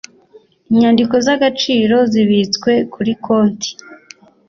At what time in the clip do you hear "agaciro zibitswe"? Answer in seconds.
1.35-2.71